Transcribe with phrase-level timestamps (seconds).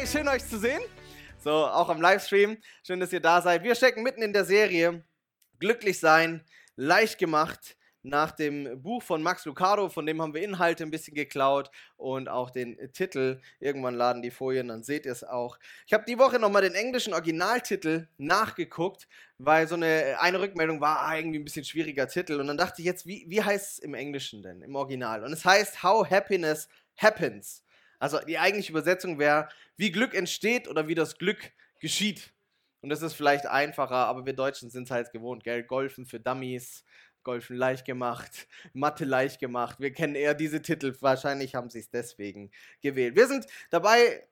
[0.00, 0.80] Hey, schön euch zu sehen.
[1.44, 2.56] So, auch am Livestream.
[2.82, 3.62] Schön, dass ihr da seid.
[3.62, 5.04] Wir stecken mitten in der Serie
[5.58, 6.42] Glücklich sein,
[6.74, 11.14] leicht gemacht nach dem Buch von Max Lucado, von dem haben wir Inhalte ein bisschen
[11.14, 13.42] geklaut und auch den Titel.
[13.58, 15.58] Irgendwann laden die Folien, dann seht ihr es auch.
[15.86, 19.06] Ich habe die Woche nochmal den englischen Originaltitel nachgeguckt,
[19.36, 22.40] weil so eine, eine Rückmeldung war ah, irgendwie ein bisschen schwieriger Titel.
[22.40, 25.24] Und dann dachte ich jetzt, wie, wie heißt es im Englischen denn, im Original?
[25.24, 27.64] Und es heißt How Happiness Happens.
[28.00, 32.32] Also die eigentliche Übersetzung wäre, wie Glück entsteht oder wie das Glück geschieht.
[32.80, 35.62] Und das ist vielleicht einfacher, aber wir Deutschen sind es halt gewohnt, gell?
[35.62, 36.82] Golfen für Dummies,
[37.22, 39.78] Golfen leicht gemacht, Mathe leicht gemacht.
[39.80, 40.96] Wir kennen eher diese Titel.
[41.00, 43.14] Wahrscheinlich haben sie es deswegen gewählt.
[43.16, 44.26] Wir sind dabei,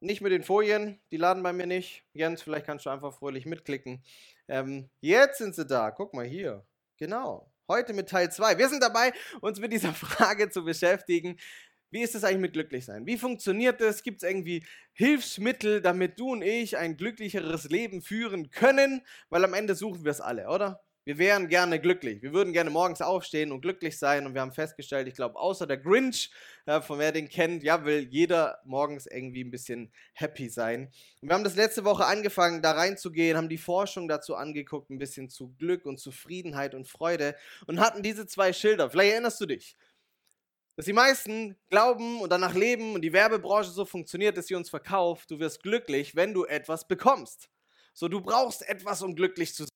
[0.00, 2.04] nicht mit den Folien, die laden bei mir nicht.
[2.12, 4.02] Jens, vielleicht kannst du einfach fröhlich mitklicken.
[4.48, 5.92] Ähm, jetzt sind sie da.
[5.92, 6.66] Guck mal hier.
[6.96, 7.52] Genau.
[7.68, 8.58] Heute mit Teil 2.
[8.58, 11.38] Wir sind dabei, uns mit dieser Frage zu beschäftigen.
[11.92, 13.04] Wie ist es eigentlich mit Glücklichsein?
[13.04, 14.02] Wie funktioniert das?
[14.02, 19.02] Gibt es irgendwie Hilfsmittel, damit du und ich ein glücklicheres Leben führen können?
[19.28, 20.82] Weil am Ende suchen wir es alle, oder?
[21.04, 22.22] Wir wären gerne glücklich.
[22.22, 24.24] Wir würden gerne morgens aufstehen und glücklich sein.
[24.24, 26.30] Und wir haben festgestellt, ich glaube, außer der Grinch,
[26.64, 30.92] äh, von wer den kennt, ja, will jeder morgens irgendwie ein bisschen happy sein.
[31.20, 34.98] Und wir haben das letzte Woche angefangen, da reinzugehen, haben die Forschung dazu angeguckt, ein
[34.98, 38.88] bisschen zu Glück und Zufriedenheit und Freude und hatten diese zwei Schilder.
[38.88, 39.76] Vielleicht erinnerst du dich.
[40.76, 44.70] Dass die meisten glauben und danach leben und die Werbebranche so funktioniert, dass sie uns
[44.70, 47.50] verkauft, du wirst glücklich, wenn du etwas bekommst.
[47.92, 49.68] So, du brauchst etwas, um glücklich zu sein.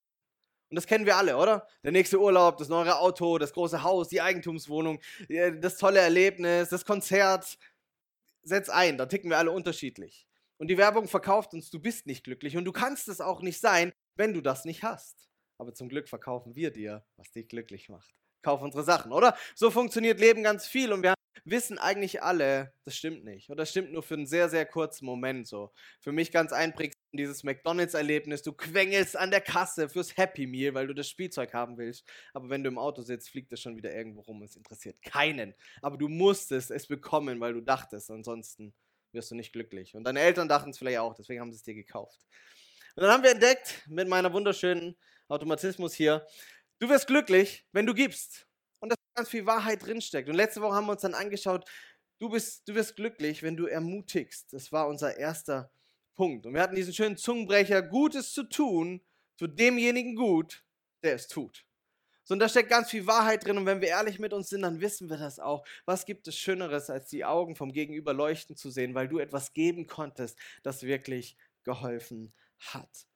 [0.71, 1.69] Und das kennen wir alle, oder?
[1.85, 6.85] Der nächste Urlaub, das neue Auto, das große Haus, die Eigentumswohnung, das tolle Erlebnis, das
[6.85, 7.59] Konzert.
[8.43, 10.27] Setz ein, da ticken wir alle unterschiedlich.
[10.57, 13.61] Und die Werbung verkauft uns, du bist nicht glücklich und du kannst es auch nicht
[13.61, 15.29] sein, wenn du das nicht hast.
[15.59, 18.15] Aber zum Glück verkaufen wir dir, was dich glücklich macht.
[18.47, 19.37] Kauf unsere Sachen, oder?
[19.57, 21.15] So funktioniert Leben ganz viel und wir
[21.45, 23.51] wissen eigentlich alle, das stimmt nicht.
[23.51, 25.73] Oder das stimmt nur für einen sehr, sehr kurzen Moment so.
[25.99, 30.87] Für mich ganz einprägsam dieses McDonalds-Erlebnis, du quengelst an der Kasse fürs Happy Meal, weil
[30.87, 32.05] du das Spielzeug haben willst.
[32.35, 34.41] Aber wenn du im Auto sitzt, fliegt es schon wieder irgendwo rum.
[34.43, 35.53] Es interessiert keinen.
[35.83, 38.13] Aber du musstest es bekommen, weil du dachtest.
[38.13, 38.73] Ansonsten
[39.11, 39.97] wirst du nicht glücklich.
[39.97, 42.25] Und deine Eltern dachten es vielleicht auch, deswegen haben sie es dir gekauft.
[42.95, 44.95] Und dann haben wir entdeckt, mit meiner wunderschönen
[45.29, 46.25] Automatismus hier,
[46.79, 48.47] du wirst glücklich, wenn du gibst.
[48.81, 50.29] Und da ganz viel Wahrheit drinsteckt.
[50.29, 51.69] Und letzte Woche haben wir uns dann angeschaut,
[52.19, 54.53] du, bist, du wirst glücklich, wenn du ermutigst.
[54.53, 55.71] Das war unser erster
[56.15, 56.47] Punkt.
[56.47, 59.01] Und wir hatten diesen schönen Zungenbrecher, Gutes zu tun,
[59.37, 60.65] zu demjenigen gut,
[61.03, 61.65] der es tut.
[62.25, 63.57] So, und da steckt ganz viel Wahrheit drin.
[63.57, 65.65] Und wenn wir ehrlich mit uns sind, dann wissen wir das auch.
[65.85, 69.53] Was gibt es Schöneres, als die Augen vom Gegenüber leuchten zu sehen, weil du etwas
[69.53, 73.07] geben konntest, das wirklich geholfen hat.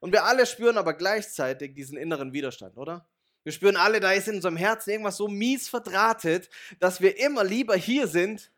[0.00, 3.08] Und wir alle spüren aber gleichzeitig diesen inneren Widerstand, oder?
[3.44, 6.50] Wir spüren alle, da ist in unserem Herzen irgendwas so mies verdrahtet,
[6.80, 8.52] dass wir immer lieber hier sind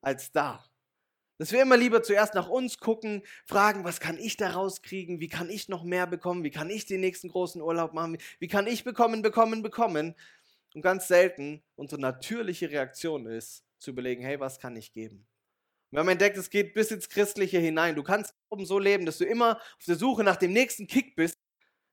[0.00, 0.64] als da.
[1.38, 5.28] Dass wir immer lieber zuerst nach uns gucken, fragen, was kann ich da rauskriegen, wie
[5.28, 8.66] kann ich noch mehr bekommen, wie kann ich den nächsten großen Urlaub machen, wie kann
[8.66, 10.16] ich bekommen, bekommen, bekommen.
[10.74, 15.26] Und ganz selten unsere natürliche Reaktion ist, zu überlegen, hey, was kann ich geben?
[15.90, 17.94] Wir haben entdeckt, es geht bis ins Christliche hinein.
[17.94, 21.38] Du kannst so leben, dass du immer auf der Suche nach dem nächsten Kick bist,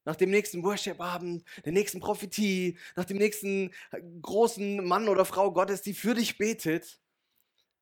[0.06, 5.52] nach dem nächsten Worship-Abend, der nächsten Prophetie, nach dem nächsten äh, großen Mann oder Frau
[5.52, 7.00] Gottes, die für dich betet.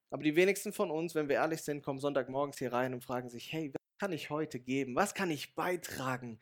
[0.09, 3.29] Aber die wenigsten von uns, wenn wir ehrlich sind, kommen Sonntagmorgens hier rein und fragen
[3.29, 4.95] sich, hey, was kann ich heute geben?
[4.95, 6.39] Was kann ich beitragen,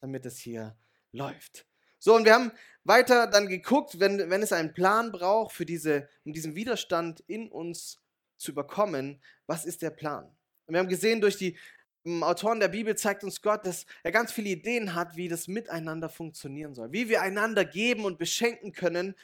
[0.00, 0.76] damit es hier
[1.12, 1.66] läuft?
[1.98, 2.50] So, und wir haben
[2.82, 7.48] weiter dann geguckt, wenn, wenn es einen Plan braucht, für diese, um diesen Widerstand in
[7.48, 8.02] uns
[8.38, 10.36] zu überkommen, was ist der Plan?
[10.66, 11.56] Und wir haben gesehen, durch die
[12.04, 15.48] um, Autoren der Bibel zeigt uns Gott, dass er ganz viele Ideen hat, wie das
[15.48, 19.14] miteinander funktionieren soll, wie wir einander geben und beschenken können,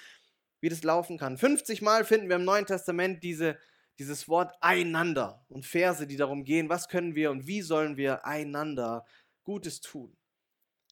[0.61, 1.39] wie das laufen kann.
[1.39, 3.59] 50 Mal finden wir im Neuen Testament diese
[3.99, 8.25] dieses Wort einander und Verse, die darum gehen, was können wir und wie sollen wir
[8.25, 9.05] einander
[9.43, 10.17] Gutes tun.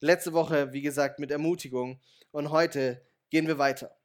[0.01, 2.01] Letzte Woche, wie gesagt, mit Ermutigung
[2.33, 3.97] und heute gehen wir weiter.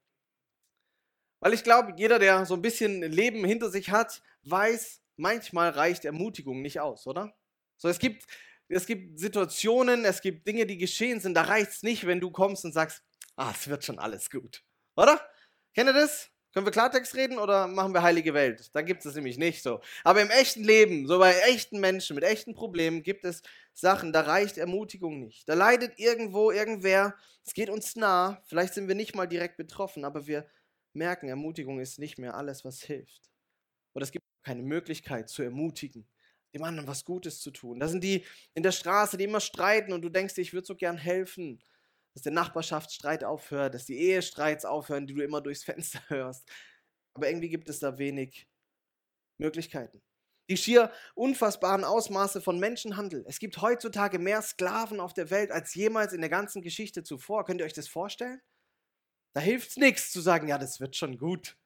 [1.40, 6.04] Weil ich glaube, jeder, der so ein bisschen Leben hinter sich hat, weiß, manchmal reicht
[6.04, 7.34] Ermutigung nicht aus, oder?
[7.78, 8.26] So, es gibt,
[8.68, 12.32] es gibt Situationen, es gibt Dinge, die geschehen sind, da reicht es nicht, wenn du
[12.32, 13.04] kommst und sagst,
[13.36, 14.64] ah, es wird schon alles gut.
[14.96, 15.22] Oder?
[15.74, 16.30] Kennt ihr das?
[16.54, 18.70] Können wir Klartext reden oder machen wir heilige Welt?
[18.74, 19.80] Dann gibt es das nämlich nicht so.
[20.04, 23.42] Aber im echten Leben, so bei echten Menschen mit echten Problemen, gibt es
[23.74, 25.48] Sachen, da reicht Ermutigung nicht.
[25.48, 27.16] Da leidet irgendwo irgendwer,
[27.46, 30.46] es geht uns nah, vielleicht sind wir nicht mal direkt betroffen, aber wir
[30.92, 33.32] merken, Ermutigung ist nicht mehr alles, was hilft.
[33.94, 36.08] Oder es gibt keine Möglichkeit zu ermutigen,
[36.54, 37.80] dem anderen was Gutes zu tun.
[37.80, 40.68] Da sind die in der Straße, die immer streiten und du denkst dir, ich würde
[40.68, 41.64] so gern helfen
[42.14, 46.50] dass der Nachbarschaftsstreit aufhört, dass die Ehestreits aufhören, die du immer durchs Fenster hörst.
[47.14, 48.48] Aber irgendwie gibt es da wenig
[49.38, 50.02] Möglichkeiten.
[50.50, 53.24] Die schier unfassbaren Ausmaße von Menschenhandel.
[53.28, 57.46] Es gibt heutzutage mehr Sklaven auf der Welt als jemals in der ganzen Geschichte zuvor.
[57.46, 58.42] Könnt ihr euch das vorstellen?
[59.34, 61.58] Da hilft es nichts zu sagen, ja, das wird schon gut.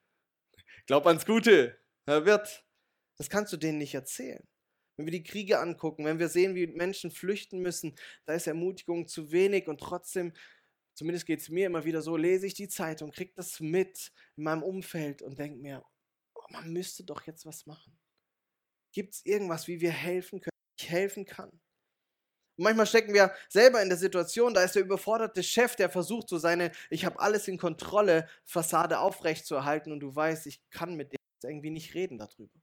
[0.86, 1.80] Glaub ans Gute.
[2.06, 2.64] Er wird.
[3.16, 4.46] Das kannst du denen nicht erzählen.
[4.96, 9.08] Wenn wir die Kriege angucken, wenn wir sehen, wie Menschen flüchten müssen, da ist Ermutigung
[9.08, 10.32] zu wenig und trotzdem,
[10.94, 14.44] zumindest geht es mir immer wieder so, lese ich die Zeitung, kriege das mit in
[14.44, 15.84] meinem Umfeld und denke mir,
[16.34, 17.98] oh, man müsste doch jetzt was machen.
[18.92, 21.50] Gibt es irgendwas, wie wir helfen können, ich helfen kann?
[22.58, 26.30] Und manchmal stecken wir selber in der Situation, da ist der überforderte Chef, der versucht,
[26.30, 31.12] so seine Ich habe alles in Kontrolle Fassade aufrechtzuerhalten und du weißt, ich kann mit
[31.12, 32.58] dem irgendwie nicht reden darüber.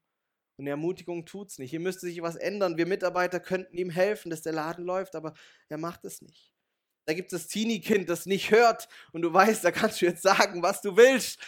[0.58, 1.72] Und Ermutigung tut es nicht.
[1.72, 2.78] Hier müsste sich was ändern.
[2.78, 5.34] Wir Mitarbeiter könnten ihm helfen, dass der Laden läuft, aber
[5.68, 6.54] er macht es nicht.
[7.06, 10.22] Da gibt es das Teenie-Kind, das nicht hört und du weißt, da kannst du jetzt
[10.22, 11.40] sagen, was du willst.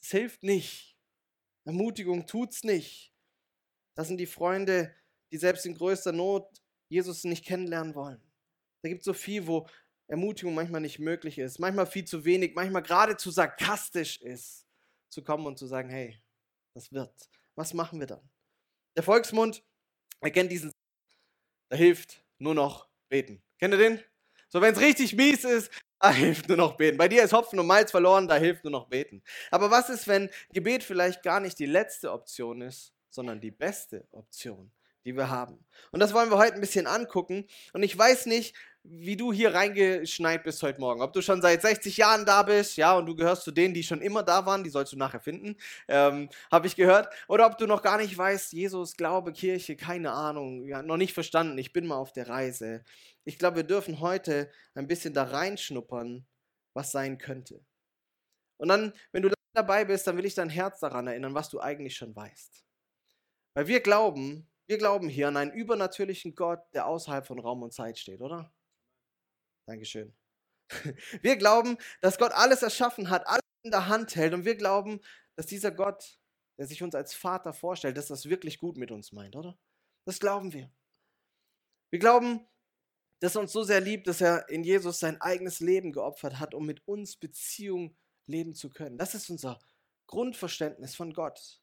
[0.00, 0.96] Das hilft nicht.
[1.64, 3.12] Ermutigung tut es nicht.
[3.94, 4.94] Das sind die Freunde,
[5.32, 8.22] die selbst in größter Not Jesus nicht kennenlernen wollen.
[8.82, 9.68] Da gibt es so viel, wo
[10.06, 14.66] Ermutigung manchmal nicht möglich ist, manchmal viel zu wenig, manchmal geradezu sarkastisch ist,
[15.10, 16.18] zu kommen und zu sagen, hey,
[16.74, 17.12] das wird.
[17.58, 18.20] Was machen wir dann?
[18.96, 19.64] Der Volksmund
[20.20, 20.70] erkennt diesen,
[21.70, 23.42] da hilft nur noch beten.
[23.58, 24.00] Kennt ihr den?
[24.48, 25.68] So, wenn es richtig mies ist,
[25.98, 26.98] da hilft nur noch beten.
[26.98, 29.24] Bei dir ist Hopfen und Malz verloren, da hilft nur noch beten.
[29.50, 34.06] Aber was ist, wenn Gebet vielleicht gar nicht die letzte Option ist, sondern die beste
[34.12, 34.70] Option?
[35.04, 35.64] die wir haben.
[35.90, 37.46] Und das wollen wir heute ein bisschen angucken.
[37.72, 38.54] Und ich weiß nicht,
[38.84, 41.02] wie du hier reingeschneit bist heute Morgen.
[41.02, 43.82] Ob du schon seit 60 Jahren da bist, ja, und du gehörst zu denen, die
[43.82, 45.56] schon immer da waren, die sollst du nachher finden,
[45.88, 47.12] ähm, habe ich gehört.
[47.28, 51.12] Oder ob du noch gar nicht weißt, Jesus, Glaube, Kirche, keine Ahnung, ja, noch nicht
[51.12, 52.82] verstanden, ich bin mal auf der Reise.
[53.24, 56.26] Ich glaube, wir dürfen heute ein bisschen da reinschnuppern,
[56.72, 57.60] was sein könnte.
[58.56, 61.60] Und dann, wenn du dabei bist, dann will ich dein Herz daran erinnern, was du
[61.60, 62.64] eigentlich schon weißt.
[63.54, 67.72] Weil wir glauben, wir glauben hier an einen übernatürlichen Gott, der außerhalb von Raum und
[67.72, 68.52] Zeit steht, oder?
[69.68, 70.14] Dankeschön.
[71.22, 75.00] Wir glauben, dass Gott alles erschaffen hat, alles in der Hand hält und wir glauben,
[75.36, 76.18] dass dieser Gott,
[76.56, 79.58] der sich uns als Vater vorstellt, dass das wirklich gut mit uns meint, oder?
[80.06, 80.72] Das glauben wir.
[81.90, 82.46] Wir glauben,
[83.20, 86.54] dass er uns so sehr liebt, dass er in Jesus sein eigenes Leben geopfert hat,
[86.54, 87.94] um mit uns Beziehung
[88.26, 88.96] leben zu können.
[88.96, 89.58] Das ist unser
[90.06, 91.60] Grundverständnis von Gott.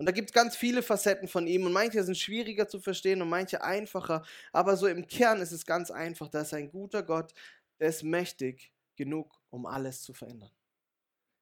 [0.00, 3.20] Und da gibt es ganz viele Facetten von ihm und manche sind schwieriger zu verstehen
[3.20, 4.24] und manche einfacher.
[4.50, 6.28] Aber so im Kern ist es ganz einfach.
[6.28, 7.34] Da ist ein guter Gott,
[7.78, 10.50] der ist mächtig genug, um alles zu verändern.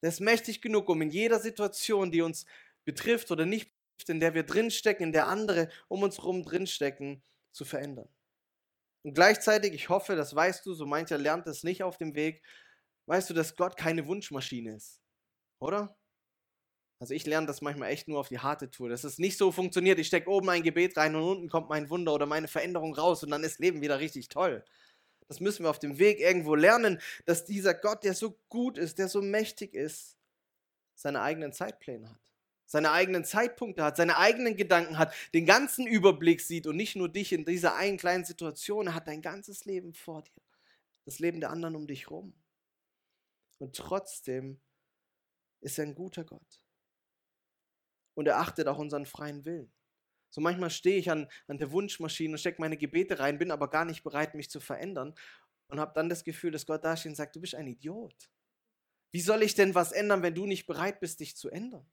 [0.03, 2.47] Der ist mächtig genug, um in jeder Situation, die uns
[2.85, 7.23] betrifft oder nicht betrifft, in der wir drinstecken, in der andere um uns herum drinstecken,
[7.53, 8.09] zu verändern.
[9.05, 12.43] Und gleichzeitig, ich hoffe, das weißt du, so mancher lernt es nicht auf dem Weg,
[13.07, 15.01] weißt du, dass Gott keine Wunschmaschine ist.
[15.61, 15.98] Oder?
[17.01, 19.53] Also ich lerne das manchmal echt nur auf die harte Tour, dass es nicht so
[19.53, 22.93] funktioniert, ich stecke oben ein Gebet rein und unten kommt mein Wunder oder meine Veränderung
[22.95, 24.65] raus und dann ist Leben wieder richtig toll.
[25.29, 28.99] Das müssen wir auf dem Weg irgendwo lernen, dass dieser Gott, der so gut ist,
[28.99, 30.17] der so mächtig ist,
[30.95, 32.21] seine eigenen Zeitpläne hat,
[32.67, 37.09] seine eigenen Zeitpunkte hat, seine eigenen Gedanken hat, den ganzen Überblick sieht und nicht nur
[37.09, 40.43] dich in dieser einen kleinen Situation, er hat dein ganzes Leben vor dir,
[41.05, 42.35] das Leben der anderen um dich rum.
[43.59, 44.61] Und trotzdem
[45.61, 46.61] ist er ein guter Gott
[48.19, 49.73] und er achtet auch unseren freien Willen.
[50.31, 53.71] So manchmal stehe ich an, an der Wunschmaschine und stecke meine Gebete rein, bin aber
[53.71, 55.15] gar nicht bereit, mich zu verändern
[55.69, 58.29] und habe dann das Gefühl, dass Gott da steht und sagt, du bist ein Idiot.
[59.13, 61.89] Wie soll ich denn was ändern, wenn du nicht bereit bist, dich zu ändern?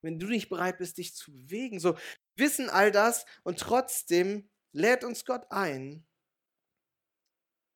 [0.00, 1.80] Wenn du nicht bereit bist, dich zu bewegen.
[1.80, 1.98] So
[2.36, 6.06] wissen all das und trotzdem lädt uns Gott ein,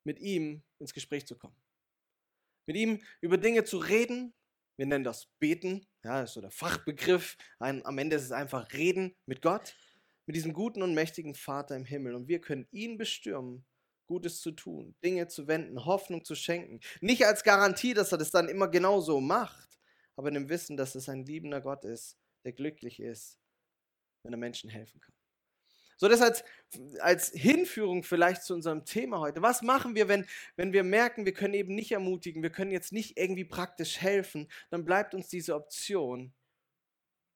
[0.04, 1.60] mit ihm ins Gespräch zu kommen.
[2.66, 4.32] Mit ihm über Dinge zu reden,
[4.76, 7.36] wir nennen das Beten, ja, ist so der Fachbegriff.
[7.58, 9.76] Ein, am Ende ist es einfach Reden mit Gott,
[10.26, 12.14] mit diesem guten und mächtigen Vater im Himmel.
[12.14, 13.64] Und wir können ihn bestürmen,
[14.06, 16.80] Gutes zu tun, Dinge zu wenden, Hoffnung zu schenken.
[17.00, 19.80] Nicht als Garantie, dass er das dann immer genau so macht,
[20.16, 23.38] aber in dem Wissen, dass es ein liebender Gott ist, der glücklich ist,
[24.22, 25.14] wenn er Menschen helfen kann.
[26.02, 26.42] So, das als,
[26.98, 29.40] als Hinführung vielleicht zu unserem Thema heute.
[29.40, 32.90] Was machen wir, wenn, wenn wir merken, wir können eben nicht ermutigen, wir können jetzt
[32.90, 36.34] nicht irgendwie praktisch helfen, dann bleibt uns diese Option.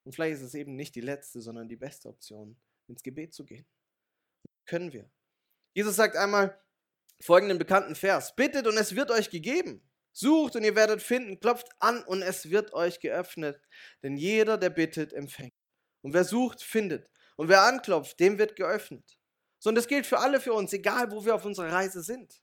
[0.02, 2.56] Und vielleicht ist es eben nicht die letzte, sondern die beste Option,
[2.88, 3.64] ins Gebet zu gehen.
[4.64, 5.08] Können wir.
[5.72, 6.60] Jesus sagt einmal
[7.20, 9.80] folgenden bekannten Vers: Bittet und es wird euch gegeben.
[10.10, 13.60] Sucht und ihr werdet finden, klopft an und es wird euch geöffnet.
[14.02, 15.54] Denn jeder, der bittet, empfängt.
[16.02, 17.12] Und wer sucht, findet.
[17.36, 19.18] Und wer anklopft, dem wird geöffnet.
[19.58, 22.42] So, und das gilt für alle für uns, egal wo wir auf unserer Reise sind.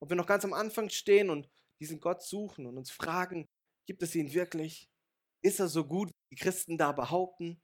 [0.00, 1.48] Ob wir noch ganz am Anfang stehen und
[1.80, 3.48] diesen Gott suchen und uns fragen,
[3.86, 4.88] gibt es ihn wirklich?
[5.42, 7.60] Ist er so gut, wie die Christen da behaupten?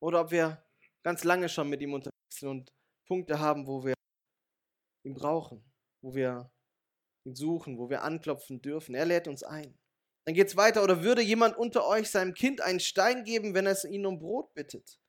[0.00, 0.64] Oder ob wir
[1.02, 2.72] ganz lange schon mit ihm unterwegs sind und
[3.06, 3.94] Punkte haben, wo wir
[5.04, 5.64] ihn brauchen,
[6.02, 6.50] wo wir
[7.24, 8.94] ihn suchen, wo wir anklopfen dürfen.
[8.94, 9.78] Er lädt uns ein.
[10.28, 10.84] Dann geht es weiter.
[10.84, 14.52] Oder würde jemand unter euch seinem Kind einen Stein geben, wenn es ihn um Brot
[14.52, 15.00] bittet?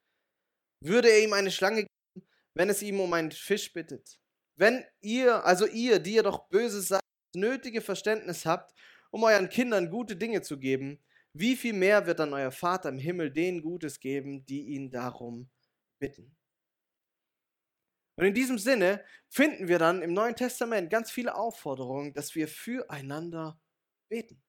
[0.81, 4.17] Würde er ihm eine Schlange geben, wenn es ihm um einen Fisch bittet?
[4.55, 7.01] Wenn ihr, also ihr, die ihr doch böse seid,
[7.33, 8.73] das nötige Verständnis habt,
[9.11, 12.97] um euren Kindern gute Dinge zu geben, wie viel mehr wird dann euer Vater im
[12.97, 15.49] Himmel denen Gutes geben, die ihn darum
[15.99, 16.33] bitten?
[18.15, 22.47] Und in diesem Sinne finden wir dann im Neuen Testament ganz viele Aufforderungen, dass wir
[22.47, 23.59] füreinander
[24.07, 24.41] beten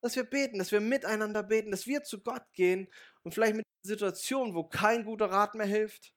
[0.00, 2.88] dass wir beten, dass wir miteinander beten, dass wir zu Gott gehen
[3.22, 6.14] und vielleicht mit Situationen, wo kein guter Rat mehr hilft,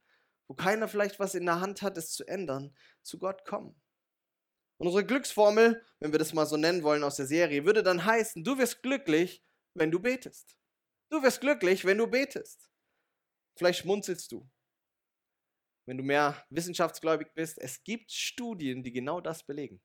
[0.47, 3.81] wo keiner vielleicht was in der Hand hat, es zu ändern, zu Gott kommen.
[4.77, 8.03] Und unsere Glücksformel, wenn wir das mal so nennen wollen aus der Serie, würde dann
[8.03, 9.43] heißen, du wirst glücklich,
[9.75, 10.57] wenn du betest.
[11.09, 12.69] Du wirst glücklich, wenn du betest.
[13.57, 14.49] Vielleicht schmunzelst du,
[15.85, 17.59] wenn du mehr wissenschaftsgläubig bist.
[17.59, 19.81] Es gibt Studien, die genau das belegen.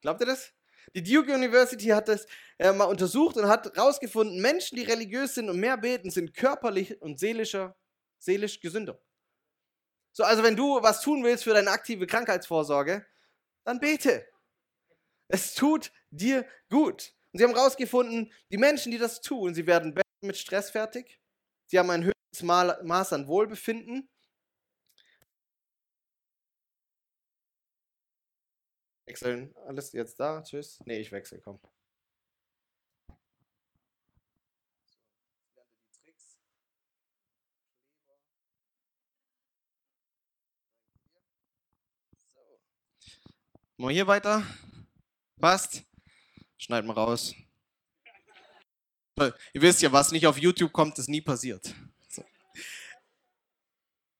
[0.00, 0.52] Glaubt ihr das?
[0.94, 2.26] Die Duke University hat das
[2.58, 7.00] äh, mal untersucht und hat herausgefunden, Menschen, die religiös sind und mehr beten, sind körperlich
[7.00, 7.76] und seelischer,
[8.18, 9.00] seelisch gesünder.
[10.12, 13.06] So, also wenn du was tun willst für deine aktive Krankheitsvorsorge,
[13.64, 14.26] dann bete.
[15.28, 17.14] Es tut dir gut.
[17.32, 21.18] Und sie haben herausgefunden, die Menschen, die das tun, sie werden besser mit Stress fertig,
[21.66, 24.11] sie haben ein höheres Maß an Wohlbefinden
[29.12, 29.54] Wechseln.
[29.66, 30.42] Alles jetzt da.
[30.42, 30.80] Tschüss.
[30.86, 31.60] Nee, ich wechsle, komm.
[43.76, 44.42] Mal hier weiter.
[45.38, 45.82] Passt.
[46.56, 47.34] Schneid mal raus.
[49.18, 51.74] Ihr wisst ja, was nicht auf YouTube kommt, ist nie passiert.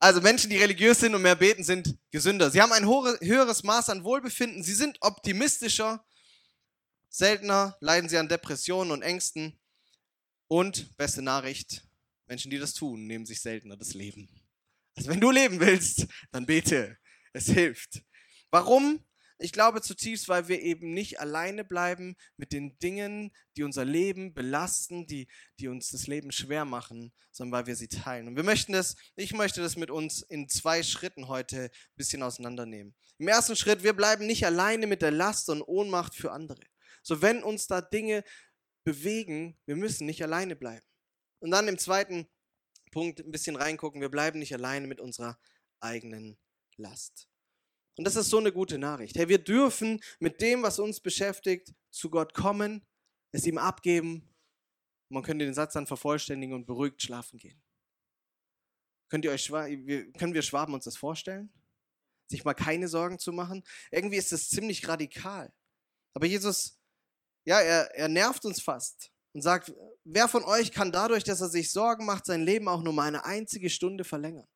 [0.02, 2.50] Also Menschen, die religiös sind und mehr beten, sind gesünder.
[2.50, 4.64] Sie haben ein höheres Maß an Wohlbefinden.
[4.64, 6.04] Sie sind optimistischer.
[7.08, 9.60] Seltener leiden sie an Depressionen und Ängsten.
[10.48, 11.86] Und, beste Nachricht,
[12.26, 14.28] Menschen, die das tun, nehmen sich seltener das Leben.
[14.96, 16.98] Also wenn du leben willst, dann bete.
[17.32, 18.02] Es hilft.
[18.50, 19.04] Warum?
[19.42, 24.34] Ich glaube zutiefst, weil wir eben nicht alleine bleiben mit den Dingen, die unser Leben
[24.34, 25.26] belasten, die,
[25.58, 28.28] die uns das Leben schwer machen, sondern weil wir sie teilen.
[28.28, 32.22] Und wir möchten das, ich möchte das mit uns in zwei Schritten heute ein bisschen
[32.22, 32.94] auseinandernehmen.
[33.18, 36.60] Im ersten Schritt, wir bleiben nicht alleine mit der Last und Ohnmacht für andere.
[37.02, 38.22] So, wenn uns da Dinge
[38.84, 40.86] bewegen, wir müssen nicht alleine bleiben.
[41.40, 42.28] Und dann im zweiten
[42.92, 45.36] Punkt ein bisschen reingucken, wir bleiben nicht alleine mit unserer
[45.80, 46.38] eigenen
[46.76, 47.31] Last.
[47.96, 49.16] Und das ist so eine gute Nachricht.
[49.16, 52.86] Hey, wir dürfen mit dem, was uns beschäftigt, zu Gott kommen,
[53.32, 54.34] es ihm abgeben.
[55.10, 57.62] Man könnte den Satz dann vervollständigen und beruhigt schlafen gehen.
[59.10, 61.52] Könnt ihr euch, können wir Schwaben uns das vorstellen?
[62.30, 63.62] Sich mal keine Sorgen zu machen?
[63.90, 65.52] Irgendwie ist das ziemlich radikal.
[66.14, 66.80] Aber Jesus,
[67.44, 71.48] ja, er, er nervt uns fast und sagt, wer von euch kann dadurch, dass er
[71.50, 74.48] sich Sorgen macht, sein Leben auch nur mal eine einzige Stunde verlängern?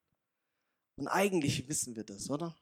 [0.99, 2.57] Und eigentlich wissen wir das, oder?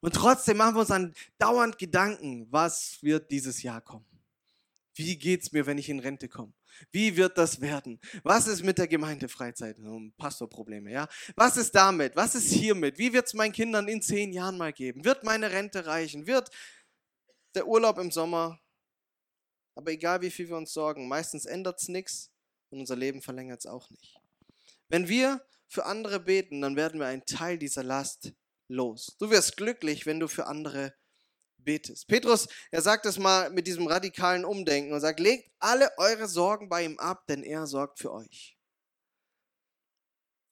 [0.00, 4.06] Und trotzdem machen wir uns dann dauernd Gedanken, was wird dieses Jahr kommen?
[4.94, 6.52] Wie geht es mir, wenn ich in Rente komme?
[6.90, 8.00] Wie wird das werden?
[8.22, 9.78] Was ist mit der Gemeindefreizeit?
[10.16, 11.08] Pastorprobleme, ja?
[11.36, 12.16] Was ist damit?
[12.16, 12.98] Was ist hiermit?
[12.98, 15.04] Wie wird es meinen Kindern in zehn Jahren mal geben?
[15.04, 16.26] Wird meine Rente reichen?
[16.26, 16.50] Wird
[17.54, 18.60] der Urlaub im Sommer?
[19.74, 22.30] Aber egal wie viel wir uns sorgen, meistens ändert es nichts
[22.70, 24.20] und unser Leben verlängert es auch nicht.
[24.88, 28.32] Wenn wir für andere beten, dann werden wir einen Teil dieser Last
[28.70, 29.16] los.
[29.18, 30.94] Du wirst glücklich, wenn du für andere
[31.58, 32.06] betest.
[32.08, 36.68] Petrus, er sagt es mal mit diesem radikalen Umdenken und sagt, legt alle eure Sorgen
[36.68, 38.56] bei ihm ab, denn er sorgt für euch.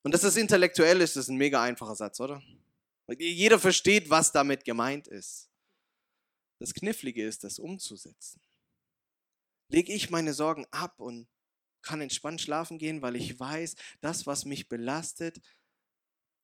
[0.02, 2.42] Und das ist intellektuell, ist das ein mega einfacher Satz, oder?
[3.18, 5.48] Jeder versteht, was damit gemeint ist.
[6.58, 8.40] Das Knifflige ist, das umzusetzen.
[9.70, 11.28] Lege ich meine Sorgen ab und
[11.82, 15.40] kann entspannt schlafen gehen, weil ich weiß, das, was mich belastet,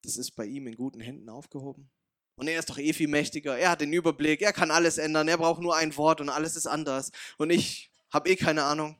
[0.05, 1.91] das ist bei ihm in guten Händen aufgehoben.
[2.37, 3.57] Und er ist doch eh viel mächtiger.
[3.57, 4.43] Er hat den Überblick.
[4.43, 5.29] Er kann alles ändern.
[5.29, 7.11] Er braucht nur ein Wort und alles ist anders.
[7.39, 8.97] Und ich habe eh keine Ahnung,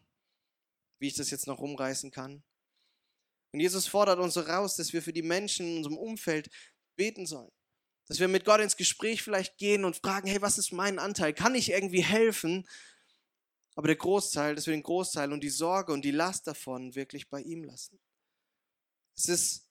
[0.99, 2.43] wie ich das jetzt noch rumreißen kann.
[3.53, 6.51] Und Jesus fordert uns so raus, dass wir für die Menschen in unserem Umfeld
[6.97, 7.53] beten sollen.
[8.07, 11.33] Dass wir mit Gott ins Gespräch vielleicht gehen und fragen, hey, was ist mein Anteil?
[11.33, 12.69] Kann ich irgendwie helfen?
[13.77, 17.29] Aber der Großteil, dass wir den Großteil und die Sorge und die Last davon wirklich
[17.29, 17.99] bei ihm lassen.
[19.17, 19.63] Es ist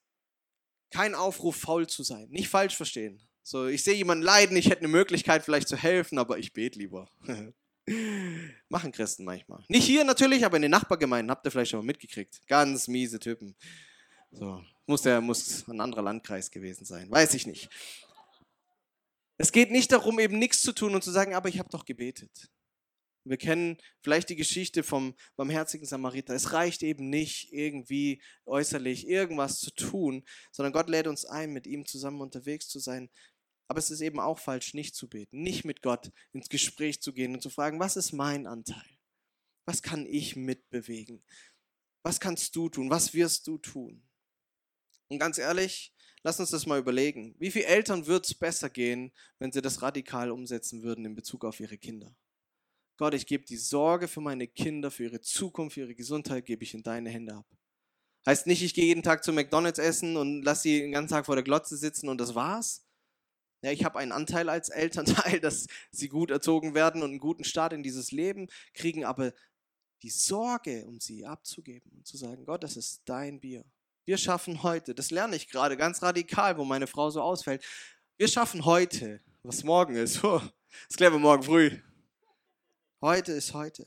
[0.94, 2.30] kein Aufruf, faul zu sein.
[2.30, 3.20] Nicht falsch verstehen.
[3.42, 6.80] So, ich sehe jemanden leiden, ich hätte eine Möglichkeit vielleicht zu helfen, aber ich bete
[6.80, 7.10] lieber.
[8.70, 9.66] Machen Christen manchmal.
[9.68, 12.48] Nicht hier natürlich, aber in den Nachbargemeinden habt ihr vielleicht schon mal mitgekriegt.
[12.48, 13.56] Ganz miese Typen.
[14.32, 17.70] So, muss der muss ein anderer Landkreis gewesen sein, weiß ich nicht.
[19.38, 21.86] Es geht nicht darum, eben nichts zu tun und zu sagen, aber ich habe doch
[21.86, 22.50] gebetet.
[23.26, 26.34] Wir kennen vielleicht die Geschichte vom barmherzigen Samariter.
[26.34, 31.66] Es reicht eben nicht, irgendwie äußerlich irgendwas zu tun, sondern Gott lädt uns ein, mit
[31.66, 33.10] ihm zusammen unterwegs zu sein.
[33.70, 37.14] Aber es ist eben auch falsch, nicht zu beten, nicht mit Gott ins Gespräch zu
[37.14, 38.84] gehen und zu fragen, was ist mein Anteil?
[39.66, 41.24] Was kann ich mitbewegen?
[42.04, 42.90] Was kannst du tun?
[42.90, 44.04] Was wirst du tun?
[45.08, 47.36] Und ganz ehrlich, lass uns das mal überlegen.
[47.40, 51.46] Wie viele Eltern wird es besser gehen, wenn sie das radikal umsetzen würden in Bezug
[51.46, 52.14] auf ihre Kinder?
[52.98, 56.64] Gott, ich gebe die Sorge für meine Kinder, für ihre Zukunft, für ihre Gesundheit, gebe
[56.64, 57.46] ich in deine Hände ab.
[58.26, 61.26] Heißt nicht, ich gehe jeden Tag zu McDonalds essen und lasse sie den ganzen Tag
[61.26, 62.86] vor der Glotze sitzen und das war's.
[63.64, 67.44] Ja, ich habe einen Anteil als Elternteil, dass sie gut erzogen werden und einen guten
[67.44, 69.34] Start in dieses Leben kriegen, aber
[70.04, 73.66] die Sorge, um sie abzugeben und zu sagen, Gott, das ist dein Bier.
[74.06, 77.64] Wir schaffen heute, das lerne ich gerade ganz radikal, wo meine Frau so ausfällt.
[78.18, 80.22] Wir schaffen heute, was morgen ist.
[80.90, 81.80] Das klären wir morgen früh.
[83.04, 83.86] Heute ist heute.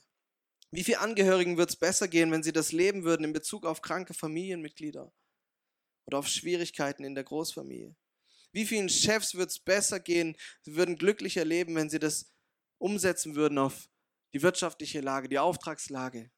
[0.71, 3.81] Wie vielen Angehörigen wird es besser gehen, wenn sie das leben würden in Bezug auf
[3.81, 5.11] kranke Familienmitglieder
[6.05, 7.97] oder auf Schwierigkeiten in der Großfamilie?
[8.53, 12.31] Wie vielen Chefs wird es besser gehen, sie würden glücklicher leben, wenn sie das
[12.77, 13.89] umsetzen würden auf
[14.35, 16.31] die wirtschaftliche Lage, die Auftragslage?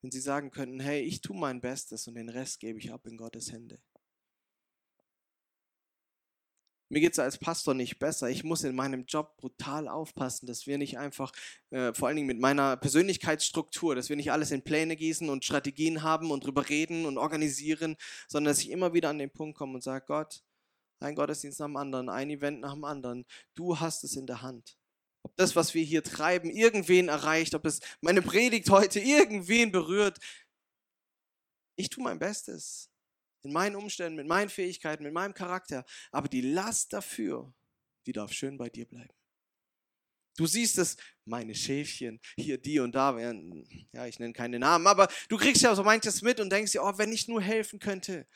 [0.00, 3.06] Wenn sie sagen könnten, hey, ich tue mein Bestes und den Rest gebe ich ab
[3.06, 3.80] in Gottes Hände.
[6.92, 8.28] Mir geht es als Pastor nicht besser.
[8.28, 11.32] Ich muss in meinem Job brutal aufpassen, dass wir nicht einfach,
[11.70, 15.42] äh, vor allen Dingen mit meiner Persönlichkeitsstruktur, dass wir nicht alles in Pläne gießen und
[15.42, 17.96] Strategien haben und drüber reden und organisieren,
[18.28, 20.42] sondern dass ich immer wieder an den Punkt komme und sage, Gott,
[21.00, 23.24] ein Gottesdienst nach dem anderen, ein Event nach dem anderen,
[23.54, 24.76] du hast es in der Hand.
[25.22, 30.18] Ob das, was wir hier treiben, irgendwen erreicht, ob es meine Predigt heute irgendwen berührt,
[31.74, 32.91] ich tue mein Bestes
[33.42, 35.84] in meinen Umständen, mit meinen Fähigkeiten, mit meinem Charakter.
[36.10, 37.52] Aber die Last dafür,
[38.06, 39.14] die darf schön bei dir bleiben.
[40.36, 44.86] Du siehst es, meine Schäfchen, hier, die und da, werden, ja, ich nenne keine Namen,
[44.86, 47.78] aber du kriegst ja so manches mit und denkst dir, oh, wenn ich nur helfen
[47.78, 48.26] könnte.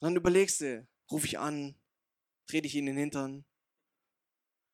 [0.00, 1.74] Und dann überlegst du, rufe ich an,
[2.46, 3.44] trete ich ihn in den Hintern,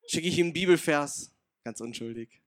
[0.07, 2.41] schicke ich ihm einen Bibelvers, ganz unschuldig.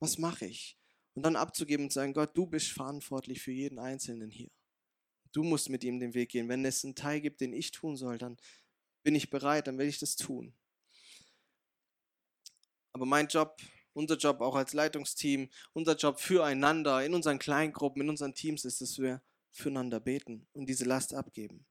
[0.00, 0.78] Was mache ich?
[1.14, 4.50] Und dann abzugeben und zu sagen, Gott, du bist verantwortlich für jeden Einzelnen hier.
[5.36, 6.48] Du musst mit ihm den Weg gehen.
[6.48, 8.38] Wenn es einen Teil gibt, den ich tun soll, dann
[9.02, 10.54] bin ich bereit, dann werde ich das tun.
[12.94, 13.60] Aber mein Job,
[13.92, 18.80] unser Job auch als Leitungsteam, unser Job füreinander, in unseren Kleingruppen, in unseren Teams ist,
[18.80, 19.20] dass wir
[19.52, 21.66] füreinander beten und diese Last abgeben.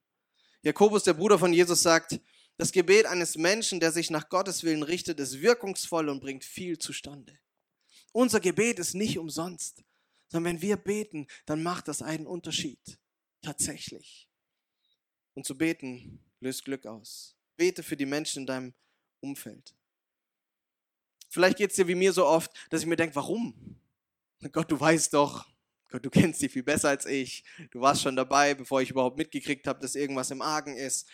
[0.62, 2.22] Jakobus, der Bruder von Jesus, sagt,
[2.58, 6.78] das Gebet eines Menschen, der sich nach Gottes Willen richtet, ist wirkungsvoll und bringt viel
[6.78, 7.40] zustande.
[8.12, 9.84] Unser Gebet ist nicht umsonst,
[10.28, 13.00] sondern wenn wir beten, dann macht das einen Unterschied.
[13.46, 14.28] Tatsächlich.
[15.36, 17.38] Und zu beten löst Glück aus.
[17.58, 18.74] Bete für die Menschen in deinem
[19.20, 19.76] Umfeld.
[21.30, 23.80] Vielleicht geht es dir wie mir so oft, dass ich mir denke, warum?
[24.52, 25.48] Gott, du weißt doch,
[25.90, 27.44] Gott, du kennst sie viel besser als ich.
[27.70, 31.08] Du warst schon dabei, bevor ich überhaupt mitgekriegt habe, dass irgendwas im Argen ist.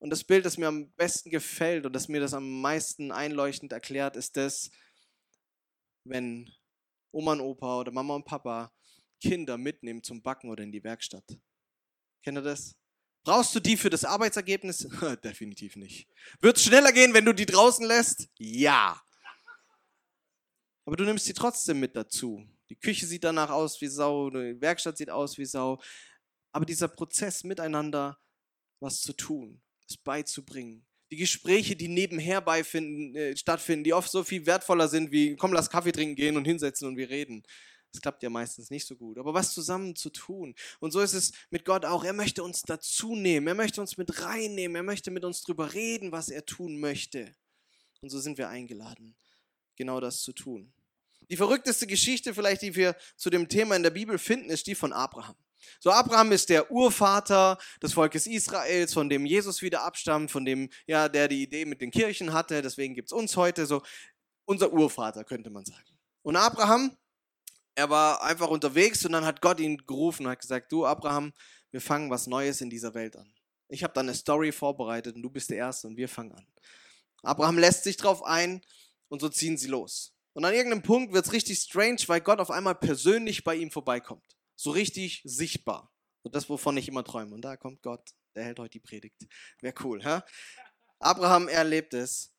[0.00, 3.70] Und das Bild, das mir am besten gefällt und das mir das am meisten einleuchtend
[3.70, 4.72] erklärt, ist das,
[6.02, 6.52] wenn
[7.12, 8.72] Oma und Opa oder Mama und Papa
[9.20, 11.24] Kinder mitnehmen zum Backen oder in die Werkstatt.
[12.22, 12.76] Kennt ihr das?
[13.24, 14.88] Brauchst du die für das Arbeitsergebnis?
[15.24, 16.08] Definitiv nicht.
[16.40, 18.28] Wird es schneller gehen, wenn du die draußen lässt?
[18.38, 19.02] Ja.
[20.84, 22.46] Aber du nimmst sie trotzdem mit dazu.
[22.70, 25.80] Die Küche sieht danach aus wie Sau, die Werkstatt sieht aus wie Sau.
[26.52, 28.18] Aber dieser Prozess miteinander
[28.80, 34.24] was zu tun, es beizubringen, die Gespräche, die nebenher beifinden, äh, stattfinden, die oft so
[34.24, 37.42] viel wertvoller sind wie, komm, lass Kaffee trinken gehen und hinsetzen und wir reden.
[37.92, 39.18] Das klappt ja meistens nicht so gut.
[39.18, 40.54] Aber was zusammen zu tun.
[40.80, 42.04] Und so ist es mit Gott auch.
[42.04, 43.46] Er möchte uns dazu nehmen.
[43.46, 44.76] Er möchte uns mit reinnehmen.
[44.76, 47.34] Er möchte mit uns drüber reden, was er tun möchte.
[48.00, 49.16] Und so sind wir eingeladen,
[49.76, 50.72] genau das zu tun.
[51.30, 54.74] Die verrückteste Geschichte vielleicht, die wir zu dem Thema in der Bibel finden, ist die
[54.74, 55.36] von Abraham.
[55.80, 60.70] So, Abraham ist der Urvater des Volkes Israels, von dem Jesus wieder abstammt, von dem,
[60.86, 63.82] ja, der die Idee mit den Kirchen hatte, deswegen gibt es uns heute so.
[64.44, 65.98] Unser Urvater, könnte man sagen.
[66.22, 66.96] Und Abraham,
[67.78, 71.32] er war einfach unterwegs und dann hat Gott ihn gerufen und hat gesagt, du Abraham,
[71.70, 73.32] wir fangen was Neues in dieser Welt an.
[73.68, 76.44] Ich habe da eine Story vorbereitet und du bist der Erste und wir fangen an.
[77.22, 78.62] Abraham lässt sich drauf ein
[79.06, 80.12] und so ziehen sie los.
[80.32, 83.70] Und an irgendeinem Punkt wird es richtig strange, weil Gott auf einmal persönlich bei ihm
[83.70, 84.36] vorbeikommt.
[84.56, 85.92] So richtig sichtbar.
[86.22, 87.32] Und das, wovon ich immer träume.
[87.32, 89.24] Und da kommt Gott, der hält heute die Predigt.
[89.60, 90.20] Wäre cool, hä?
[90.98, 92.34] Abraham erlebt es.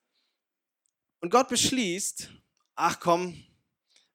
[1.22, 2.30] Und Gott beschließt,
[2.76, 3.46] ach komm,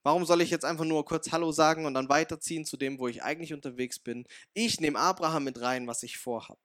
[0.05, 3.09] warum soll ich jetzt einfach nur kurz Hallo sagen und dann weiterziehen zu dem, wo
[3.09, 4.27] ich eigentlich unterwegs bin?
[4.53, 6.59] Ich nehme Abraham mit rein, was ich vorhab.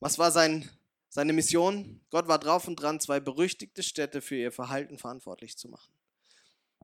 [0.00, 0.68] Was war sein,
[1.08, 2.02] seine Mission?
[2.10, 5.90] Gott war drauf und dran, zwei berüchtigte Städte für ihr Verhalten verantwortlich zu machen.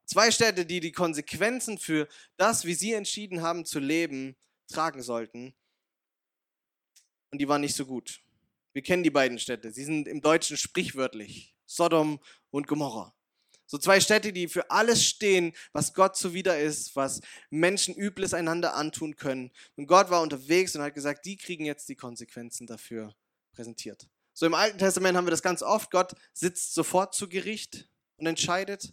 [0.07, 4.37] Zwei Städte, die die Konsequenzen für das, wie sie entschieden haben zu leben,
[4.69, 5.55] tragen sollten.
[7.31, 8.21] Und die waren nicht so gut.
[8.73, 9.73] Wir kennen die beiden Städte.
[9.73, 11.55] Sie sind im Deutschen sprichwörtlich.
[11.67, 13.15] Sodom und Gomorra.
[13.73, 18.75] So zwei Städte, die für alles stehen, was Gott zuwider ist, was Menschen Übles einander
[18.75, 19.51] antun können.
[19.77, 23.15] Und Gott war unterwegs und hat gesagt, die kriegen jetzt die Konsequenzen dafür
[23.55, 24.11] präsentiert.
[24.35, 25.91] So im Alten Testament haben wir das ganz oft.
[25.91, 28.93] Gott sitzt sofort zu Gericht und entscheidet.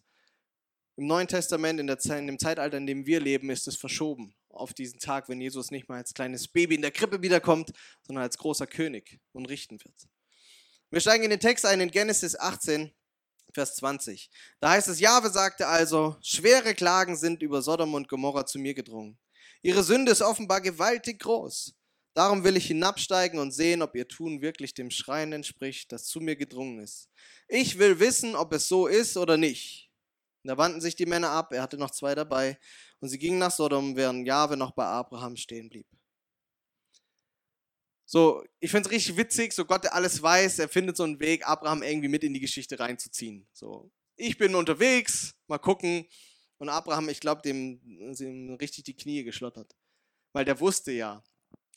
[0.96, 4.34] Im Neuen Testament, in, der in dem Zeitalter, in dem wir leben, ist es verschoben
[4.48, 8.24] auf diesen Tag, wenn Jesus nicht mal als kleines Baby in der Krippe wiederkommt, sondern
[8.24, 10.08] als großer König und richten wird.
[10.90, 12.94] Wir steigen in den Text ein in Genesis 18,
[13.54, 14.30] Vers 20.
[14.60, 18.74] Da heißt es, Jahwe sagte also, schwere Klagen sind über Sodom und Gomorra zu mir
[18.74, 19.18] gedrungen.
[19.62, 21.74] Ihre Sünde ist offenbar gewaltig groß.
[22.14, 26.20] Darum will ich hinabsteigen und sehen, ob ihr Tun wirklich dem Schreien entspricht, das zu
[26.20, 27.10] mir gedrungen ist.
[27.48, 29.90] Ich will wissen, ob es so ist oder nicht.
[30.44, 32.58] da wandten sich die Männer ab, er hatte noch zwei dabei,
[33.00, 35.88] und sie gingen nach Sodom, während Jahwe noch bei Abraham stehen blieb.
[38.12, 41.20] So, ich finde es richtig witzig, so Gott, der alles weiß, er findet so einen
[41.20, 43.48] Weg, Abraham irgendwie mit in die Geschichte reinzuziehen.
[43.54, 46.08] So, ich bin unterwegs, mal gucken.
[46.58, 47.80] Und Abraham, ich glaube, dem
[48.16, 49.76] sind richtig die Knie geschlottert.
[50.34, 51.24] Weil der wusste ja,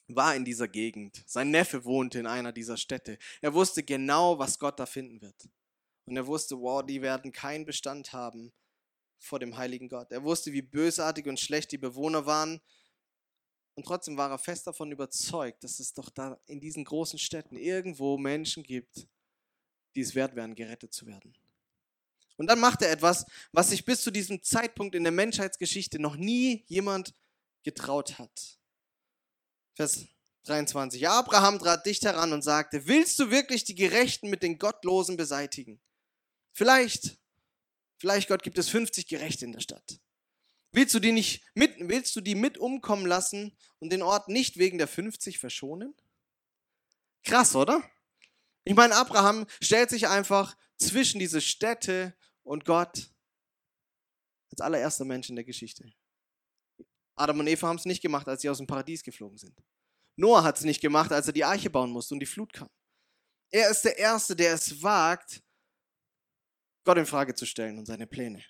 [0.09, 1.23] war in dieser Gegend.
[1.27, 3.19] Sein Neffe wohnte in einer dieser Städte.
[3.43, 5.51] Er wusste genau, was Gott da finden wird.
[6.07, 8.55] Und er wusste, wow, die werden keinen Bestand haben
[9.19, 10.11] vor dem heiligen Gott.
[10.11, 12.63] Er wusste, wie bösartig und schlecht die Bewohner waren
[13.75, 17.57] und trotzdem war er fest davon überzeugt, dass es doch da in diesen großen Städten
[17.57, 19.07] irgendwo Menschen gibt,
[19.95, 21.35] die es wert wären, gerettet zu werden.
[22.37, 26.17] Und dann macht er etwas, was sich bis zu diesem Zeitpunkt in der Menschheitsgeschichte noch
[26.17, 27.15] nie jemand
[27.63, 28.59] getraut hat.
[29.75, 30.07] Vers
[30.45, 31.09] 23.
[31.09, 35.81] Abraham trat dicht heran und sagte, willst du wirklich die Gerechten mit den Gottlosen beseitigen?
[36.53, 37.17] Vielleicht,
[37.99, 40.01] vielleicht Gott gibt es 50 Gerechte in der Stadt.
[40.73, 44.57] Willst du die nicht mit, willst du die mit umkommen lassen und den Ort nicht
[44.57, 45.95] wegen der 50 verschonen?
[47.25, 47.83] Krass, oder?
[48.65, 53.11] Ich meine, Abraham stellt sich einfach zwischen diese Städte und Gott
[54.51, 55.93] als allererster Mensch in der Geschichte.
[57.15, 59.57] Adam und Eva haben es nicht gemacht, als sie aus dem Paradies geflogen sind.
[60.17, 62.69] Noah hat es nicht gemacht, als er die Arche bauen musste und die Flut kam.
[63.51, 65.43] Er ist der Erste, der es wagt,
[66.85, 68.43] Gott in Frage zu stellen und seine Pläne.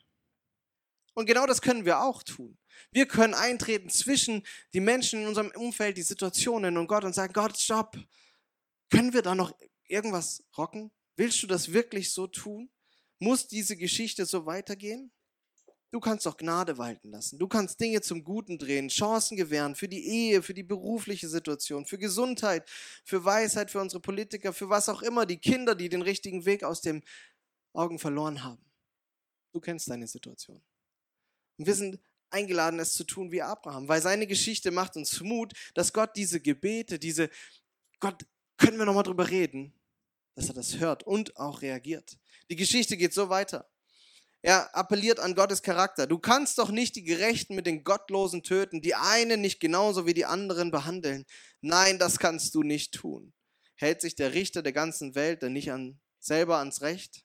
[1.14, 2.56] Und genau das können wir auch tun.
[2.90, 7.32] Wir können eintreten zwischen die Menschen in unserem Umfeld, die Situationen und Gott und sagen,
[7.32, 7.96] Gott, stopp.
[8.90, 9.52] Können wir da noch
[9.86, 10.90] irgendwas rocken?
[11.16, 12.70] Willst du das wirklich so tun?
[13.18, 15.12] Muss diese Geschichte so weitergehen?
[15.92, 17.38] Du kannst doch Gnade walten lassen.
[17.38, 21.84] Du kannst Dinge zum Guten drehen, Chancen gewähren für die Ehe, für die berufliche Situation,
[21.84, 22.66] für Gesundheit,
[23.04, 26.64] für Weisheit, für unsere Politiker, für was auch immer, die Kinder, die den richtigen Weg
[26.64, 27.04] aus den
[27.74, 28.64] Augen verloren haben.
[29.52, 30.62] Du kennst deine Situation.
[31.62, 35.52] Und wir sind eingeladen, es zu tun wie Abraham, weil seine Geschichte macht uns Mut,
[35.74, 37.30] dass Gott diese Gebete, diese,
[38.00, 39.72] Gott, können wir nochmal drüber reden,
[40.34, 42.18] dass er das hört und auch reagiert.
[42.50, 43.70] Die Geschichte geht so weiter.
[44.40, 46.08] Er appelliert an Gottes Charakter.
[46.08, 50.14] Du kannst doch nicht die Gerechten mit den Gottlosen töten, die einen nicht genauso wie
[50.14, 51.26] die anderen behandeln.
[51.60, 53.32] Nein, das kannst du nicht tun.
[53.76, 57.24] Hält sich der Richter der ganzen Welt denn nicht an, selber ans Recht?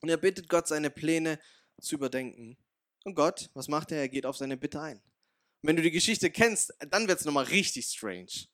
[0.00, 1.38] Und er bittet Gott, seine Pläne
[1.80, 2.56] zu überdenken.
[3.04, 3.98] Und Gott, was macht er?
[3.98, 4.96] Er geht auf seine Bitte ein.
[4.96, 8.48] Und wenn du die Geschichte kennst, dann wird es nochmal richtig strange.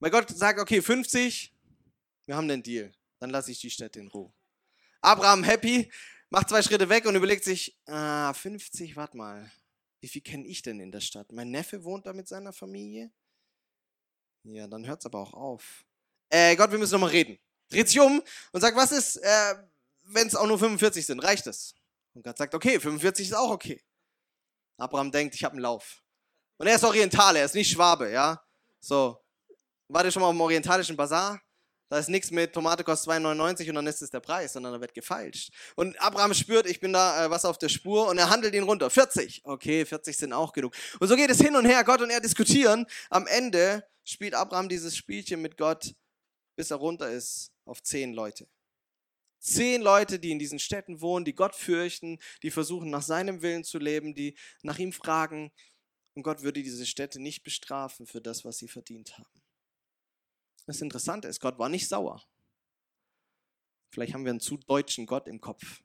[0.00, 1.52] Weil Gott sagt, okay, 50,
[2.26, 2.92] wir haben den Deal.
[3.20, 4.32] Dann lasse ich die Städte in Ruhe.
[5.00, 5.90] Abraham happy,
[6.30, 9.50] macht zwei Schritte weg und überlegt sich, ah, 50, warte mal,
[10.00, 11.32] wie viel kenne ich denn in der Stadt?
[11.32, 13.10] Mein Neffe wohnt da mit seiner Familie?
[14.42, 15.84] Ja, dann hört es aber auch auf.
[16.28, 17.38] Äh, Gott, wir müssen nochmal reden.
[17.68, 19.54] Dreht sich um und sagt, was ist, äh,
[20.02, 21.20] wenn es auch nur 45 sind?
[21.20, 21.74] Reicht das?
[22.14, 23.82] Und Gott sagt, okay, 45 ist auch okay.
[24.78, 26.02] Abraham denkt, ich habe einen Lauf.
[26.56, 28.40] Und er ist Orientale, er ist nicht Schwabe, ja.
[28.80, 29.20] So.
[29.88, 31.40] War ihr schon mal auf dem orientalischen Bazar?
[31.90, 34.80] Da ist nichts mit Tomate kostet 2,99 und dann ist es der Preis, sondern da
[34.80, 35.52] wird gefeilscht.
[35.76, 38.62] Und Abraham spürt, ich bin da äh, was auf der Spur und er handelt ihn
[38.62, 38.88] runter.
[38.88, 39.42] 40.
[39.44, 40.74] Okay, 40 sind auch genug.
[40.98, 41.84] Und so geht es hin und her.
[41.84, 42.86] Gott und er diskutieren.
[43.10, 45.94] Am Ende spielt Abraham dieses Spielchen mit Gott,
[46.56, 48.48] bis er runter ist auf 10 Leute.
[49.44, 53.62] Zehn Leute, die in diesen Städten wohnen, die Gott fürchten, die versuchen nach seinem Willen
[53.62, 55.52] zu leben, die nach ihm fragen.
[56.14, 59.42] Und Gott würde diese Städte nicht bestrafen für das, was sie verdient haben.
[60.64, 62.24] Das Interessante ist, Gott war nicht sauer.
[63.90, 65.82] Vielleicht haben wir einen zu deutschen Gott im Kopf.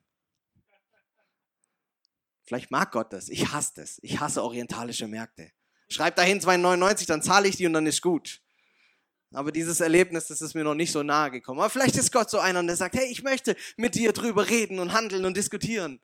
[2.44, 3.28] Vielleicht mag Gott das.
[3.28, 3.98] Ich hasse das.
[4.02, 5.52] Ich hasse orientalische Märkte.
[5.90, 8.40] Schreib dahin 2,99, dann zahle ich die und dann ist gut.
[9.32, 11.60] Aber dieses Erlebnis, das ist mir noch nicht so nahe gekommen.
[11.60, 14.80] Aber vielleicht ist Gott so einer, der sagt, hey, ich möchte mit dir drüber reden
[14.80, 16.00] und handeln und diskutieren.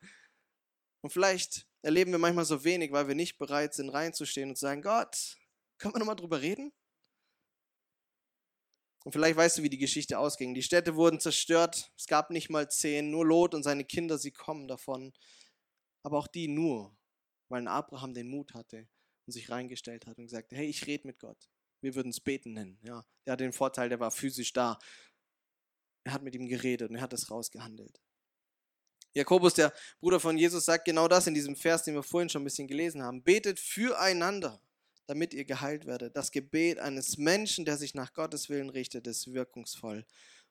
[1.03, 4.62] Und vielleicht erleben wir manchmal so wenig, weil wir nicht bereit sind, reinzustehen und zu
[4.62, 5.37] sagen, Gott,
[5.79, 6.73] können wir nochmal drüber reden?
[9.05, 10.55] Und vielleicht weißt du, wie die Geschichte ausging.
[10.55, 11.93] Die Städte wurden zerstört.
[11.97, 13.11] Es gab nicht mal zehn.
[13.11, 15.12] Nur Lot und seine Kinder, sie kommen davon.
[16.03, 16.97] Aber auch die nur,
[17.49, 18.89] weil Abraham den Mut hatte
[19.27, 21.49] und sich reingestellt hat und gesagt, hey, ich rede mit Gott.
[21.81, 22.79] Wir würden es beten nennen.
[22.83, 24.79] Ja, der hat den Vorteil, der war physisch da.
[26.05, 28.01] Er hat mit ihm geredet und er hat es rausgehandelt.
[29.15, 32.43] Jakobus, der Bruder von Jesus, sagt genau das in diesem Vers, den wir vorhin schon
[32.43, 33.23] ein bisschen gelesen haben.
[33.23, 34.61] Betet füreinander
[35.07, 36.17] damit ihr geheilt werdet.
[36.17, 40.05] Das Gebet eines Menschen, der sich nach Gottes Willen richtet, ist wirkungsvoll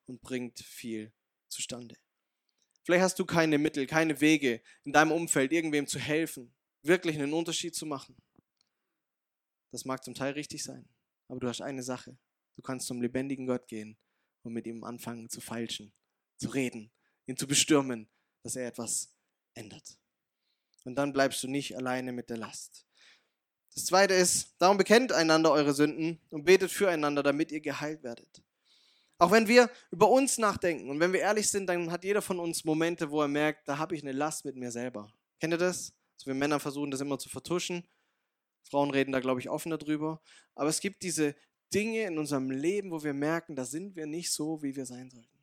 [0.08, 1.12] und bringt viel
[1.50, 1.96] zustande.
[2.84, 7.34] Vielleicht hast du keine Mittel, keine Wege in deinem Umfeld, irgendwem zu helfen, wirklich einen
[7.34, 8.16] Unterschied zu machen.
[9.72, 10.88] Das mag zum Teil richtig sein,
[11.28, 12.18] aber du hast eine Sache.
[12.56, 13.98] Du kannst zum lebendigen Gott gehen
[14.44, 15.94] und mit ihm anfangen zu feilschen,
[16.38, 16.92] zu reden,
[17.26, 18.08] ihn zu bestürmen,
[18.44, 19.14] dass er etwas
[19.54, 19.98] ändert.
[20.84, 22.86] Und dann bleibst du nicht alleine mit der Last.
[23.74, 28.42] Das zweite ist, darum bekennt einander eure Sünden und betet füreinander, damit ihr geheilt werdet.
[29.18, 32.40] Auch wenn wir über uns nachdenken und wenn wir ehrlich sind, dann hat jeder von
[32.40, 35.12] uns Momente, wo er merkt, da habe ich eine Last mit mir selber.
[35.40, 35.94] Kennt ihr das?
[36.16, 37.86] Also wir Männer versuchen das immer zu vertuschen.
[38.70, 40.22] Frauen reden da, glaube ich, offener drüber.
[40.56, 41.36] Aber es gibt diese
[41.74, 45.10] Dinge in unserem Leben, wo wir merken, da sind wir nicht so, wie wir sein
[45.10, 45.36] sollten.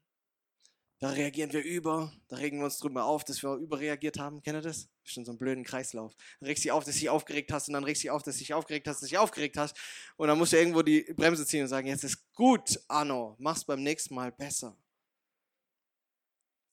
[1.03, 4.41] Da reagieren wir über, da regen wir uns drüber auf, dass wir überreagiert haben.
[4.41, 4.89] Kennt ihr das?
[5.03, 6.15] Schon so einen blöden Kreislauf.
[6.39, 8.11] Dann regst du dich auf, dass du dich aufgeregt hast und dann regst du dich
[8.13, 9.77] auf, dass du dich aufgeregt hast, dass du dich aufgeregt hast.
[10.17, 13.65] Und dann musst du irgendwo die Bremse ziehen und sagen, jetzt ist gut, Anno, mach's
[13.65, 14.77] beim nächsten Mal besser.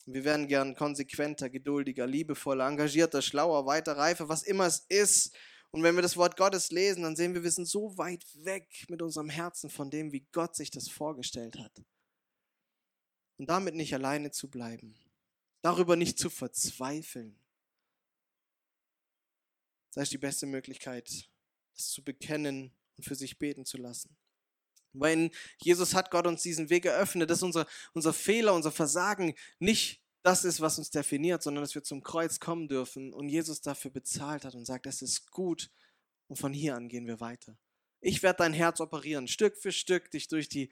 [0.06, 5.36] Wir werden gern konsequenter, geduldiger, liebevoller, engagierter, schlauer, weiter, reifer, was immer es ist.
[5.72, 8.86] Und wenn wir das Wort Gottes lesen, dann sehen wir, wir sind so weit weg
[8.90, 11.84] mit unserem Herzen von dem, wie Gott sich das vorgestellt hat
[13.38, 14.96] und damit nicht alleine zu bleiben,
[15.62, 17.40] darüber nicht zu verzweifeln.
[19.94, 21.30] Das ist die beste Möglichkeit,
[21.76, 24.16] das zu bekennen und für sich beten zu lassen.
[24.94, 29.36] Weil in Jesus hat Gott uns diesen Weg eröffnet, dass unser, unser Fehler, unser Versagen
[29.60, 33.62] nicht das ist, was uns definiert, sondern dass wir zum Kreuz kommen dürfen und Jesus
[33.62, 35.72] dafür bezahlt hat und sagt, es ist gut
[36.28, 37.58] und von hier an gehen wir weiter.
[38.02, 40.72] Ich werde dein Herz operieren, Stück für Stück dich durch die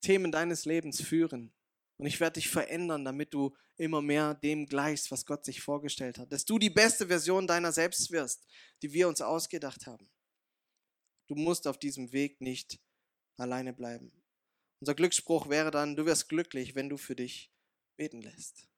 [0.00, 1.52] Themen deines Lebens führen.
[1.96, 6.18] Und ich werde dich verändern, damit du immer mehr dem gleichst, was Gott sich vorgestellt
[6.18, 6.32] hat.
[6.32, 8.46] Dass du die beste Version deiner selbst wirst,
[8.82, 10.08] die wir uns ausgedacht haben.
[11.26, 12.78] Du musst auf diesem Weg nicht
[13.36, 14.12] alleine bleiben.
[14.80, 17.50] Unser Glücksspruch wäre dann, du wirst glücklich, wenn du für dich
[17.96, 18.68] beten lässt.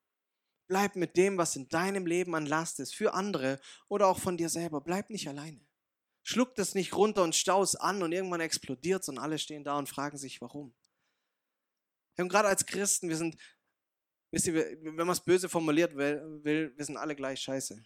[0.71, 4.37] Bleib mit dem, was in deinem Leben an Last ist, für andere oder auch von
[4.37, 4.81] dir selber.
[4.81, 5.61] Bleib nicht alleine.
[6.23, 9.89] Schluck das nicht runter und staus an und irgendwann explodiert und alle stehen da und
[9.89, 10.73] fragen sich, warum.
[12.19, 13.37] Und gerade als Christen, wir sind,
[14.31, 17.75] wisst ihr, wenn man es böse formuliert will, will, wir sind alle gleich scheiße.
[17.75, 17.85] Wir,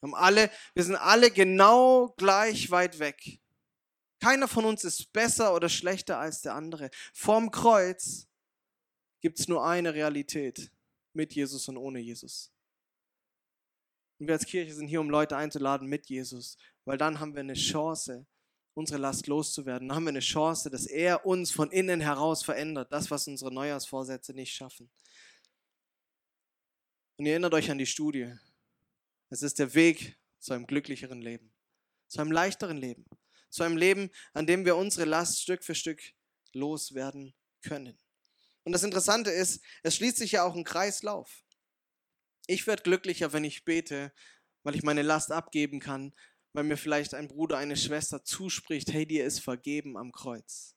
[0.00, 3.42] haben alle, wir sind alle genau gleich weit weg.
[4.20, 6.88] Keiner von uns ist besser oder schlechter als der andere.
[7.12, 8.26] Vorm Kreuz
[9.20, 10.72] gibt es nur eine Realität,
[11.14, 12.52] mit Jesus und ohne Jesus.
[14.18, 17.40] Und wir als Kirche sind hier, um Leute einzuladen mit Jesus, weil dann haben wir
[17.40, 18.26] eine Chance,
[18.74, 19.88] unsere Last loszuwerden.
[19.88, 22.92] Dann haben wir eine Chance, dass er uns von innen heraus verändert.
[22.92, 24.90] Das, was unsere Neujahrsvorsätze nicht schaffen.
[27.16, 28.32] Und ihr erinnert euch an die Studie.
[29.28, 31.52] Es ist der Weg zu einem glücklicheren Leben,
[32.08, 33.04] zu einem leichteren Leben,
[33.50, 36.02] zu einem Leben, an dem wir unsere Last Stück für Stück
[36.52, 37.96] loswerden können.
[38.64, 41.44] Und das Interessante ist, es schließt sich ja auch ein Kreislauf.
[42.46, 44.12] Ich werde glücklicher, wenn ich bete,
[44.62, 46.14] weil ich meine Last abgeben kann,
[46.52, 50.76] weil mir vielleicht ein Bruder, eine Schwester zuspricht, hey, dir ist vergeben am Kreuz.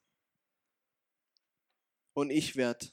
[2.14, 2.88] Und ich werde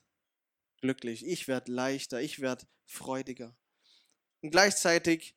[0.81, 3.55] glücklich, ich werde leichter, ich werde freudiger.
[4.41, 5.35] Und gleichzeitig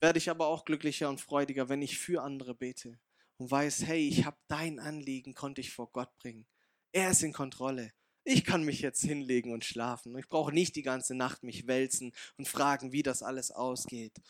[0.00, 3.00] werde ich aber auch glücklicher und freudiger, wenn ich für andere bete
[3.38, 6.46] und weiß, hey, ich habe dein Anliegen, konnte ich vor Gott bringen.
[6.92, 7.92] Er ist in Kontrolle.
[8.28, 10.18] Ich kann mich jetzt hinlegen und schlafen.
[10.18, 14.20] Ich brauche nicht die ganze Nacht mich wälzen und fragen, wie das alles ausgeht,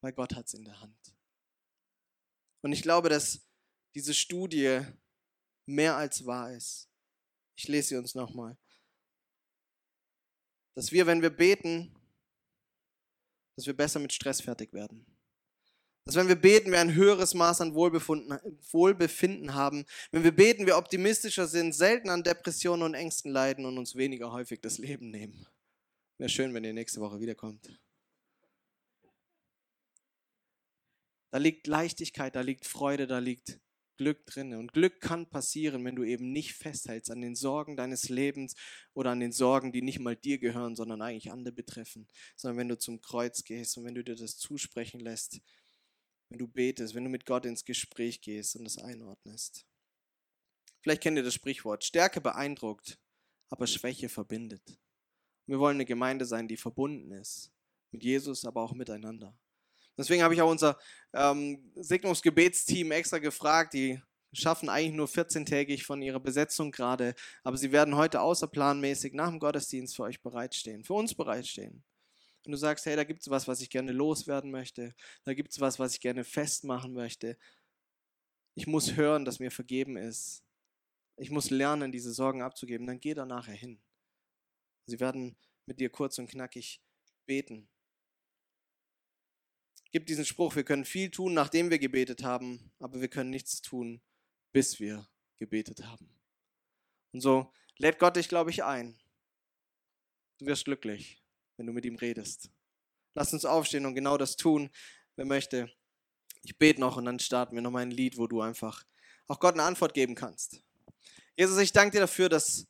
[0.00, 1.16] weil Gott hat es in der Hand.
[2.62, 3.40] Und ich glaube, dass
[3.96, 4.80] diese Studie
[5.66, 6.88] mehr als wahr ist.
[7.56, 8.56] Ich lese sie uns nochmal.
[10.76, 11.92] Dass wir, wenn wir beten,
[13.56, 15.04] dass wir besser mit Stress fertig werden.
[16.06, 19.86] Dass wenn wir beten, wir ein höheres Maß an Wohlbefinden haben.
[20.10, 24.30] Wenn wir beten, wir optimistischer sind, selten an Depressionen und Ängsten leiden und uns weniger
[24.30, 25.46] häufig das Leben nehmen.
[26.18, 27.80] Wäre schön, wenn ihr nächste Woche wiederkommt.
[31.30, 33.58] Da liegt Leichtigkeit, da liegt Freude, da liegt
[33.96, 34.54] Glück drin.
[34.54, 38.54] Und Glück kann passieren, wenn du eben nicht festhältst an den Sorgen deines Lebens
[38.92, 42.68] oder an den Sorgen, die nicht mal dir gehören, sondern eigentlich andere betreffen, sondern wenn
[42.68, 45.40] du zum Kreuz gehst und wenn du dir das zusprechen lässt,
[46.34, 49.64] wenn du betest, wenn du mit Gott ins Gespräch gehst und es einordnest.
[50.82, 52.98] Vielleicht kennt ihr das Sprichwort, Stärke beeindruckt,
[53.50, 54.76] aber Schwäche verbindet.
[55.46, 57.52] Wir wollen eine Gemeinde sein, die verbunden ist,
[57.92, 59.38] mit Jesus, aber auch miteinander.
[59.96, 60.76] Deswegen habe ich auch unser
[61.12, 67.70] ähm, Segnungsgebetsteam extra gefragt, die schaffen eigentlich nur 14-tägig von ihrer Besetzung gerade, aber sie
[67.70, 71.84] werden heute außerplanmäßig nach dem Gottesdienst für euch bereitstehen, für uns bereitstehen.
[72.44, 75.52] Wenn du sagst, hey, da gibt es was, was ich gerne loswerden möchte, da gibt
[75.52, 77.38] es was, was ich gerne festmachen möchte.
[78.54, 80.44] Ich muss hören, dass mir vergeben ist.
[81.16, 82.86] Ich muss lernen, diese Sorgen abzugeben.
[82.86, 83.82] Dann geh da nachher hin.
[84.86, 86.82] Sie werden mit dir kurz und knackig
[87.26, 87.68] beten.
[89.90, 93.62] Gibt diesen Spruch, wir können viel tun, nachdem wir gebetet haben, aber wir können nichts
[93.62, 94.02] tun,
[94.52, 96.10] bis wir gebetet haben.
[97.12, 98.98] Und so lädt Gott dich, glaube ich, ein.
[100.38, 101.23] Du wirst glücklich
[101.56, 102.50] wenn du mit ihm redest.
[103.14, 104.70] Lass uns aufstehen und genau das tun.
[105.16, 105.70] Wer möchte,
[106.42, 108.84] ich bete noch und dann starten wir noch mal ein Lied, wo du einfach
[109.28, 110.60] auch Gott eine Antwort geben kannst.
[111.36, 112.66] Jesus, ich danke dir dafür, dass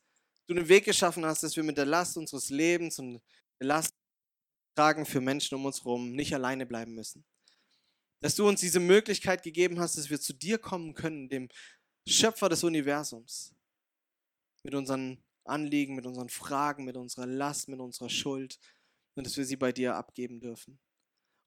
[0.47, 3.21] du einen Weg geschaffen hast, dass wir mit der Last unseres Lebens und
[3.59, 3.93] der Last
[4.75, 7.25] tragen für Menschen um uns herum nicht alleine bleiben müssen.
[8.21, 11.49] Dass du uns diese Möglichkeit gegeben hast, dass wir zu dir kommen können, dem
[12.07, 13.53] Schöpfer des Universums,
[14.63, 18.59] mit unseren Anliegen, mit unseren Fragen, mit unserer Last, mit unserer Schuld,
[19.15, 20.79] und dass wir sie bei dir abgeben dürfen.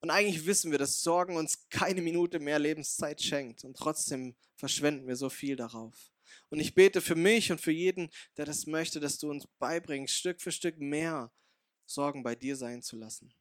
[0.01, 5.07] Und eigentlich wissen wir, dass Sorgen uns keine Minute mehr Lebenszeit schenkt und trotzdem verschwenden
[5.07, 6.11] wir so viel darauf.
[6.51, 10.15] Und ich bete für mich und für jeden, der das möchte, dass du uns beibringst,
[10.15, 11.33] Stück für Stück mehr
[11.87, 13.35] Sorgen bei dir sein zu lassen.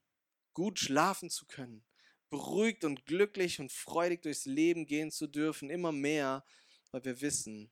[0.54, 1.86] Gut schlafen zu können,
[2.30, 6.44] beruhigt und glücklich und freudig durchs Leben gehen zu dürfen, immer mehr,
[6.92, 7.72] weil wir wissen,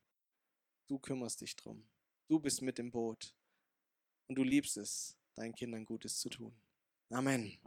[0.87, 1.87] du kümmerst dich drum.
[2.27, 3.35] Du bist mit im Boot
[4.27, 6.53] und du liebst es, deinen Kindern Gutes zu tun.
[7.09, 7.57] Amen.